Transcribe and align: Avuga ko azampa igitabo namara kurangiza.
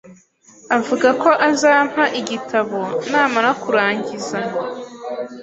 Avuga 0.77 1.09
ko 1.21 1.29
azampa 1.49 2.03
igitabo 2.19 2.79
namara 3.09 3.51
kurangiza. 3.61 4.39